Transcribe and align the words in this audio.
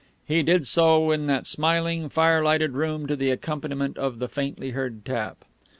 He 0.25 0.41
did 0.41 0.65
so 0.65 1.11
in 1.11 1.27
that 1.27 1.45
smiling, 1.45 2.09
fire 2.09 2.43
lighted 2.43 2.71
room, 2.71 3.05
to 3.05 3.15
the 3.15 3.29
accompaniment 3.29 3.99
of 3.99 4.17
the 4.17 4.27
faintly 4.27 4.71
heard 4.71 5.05
tap. 5.05 5.45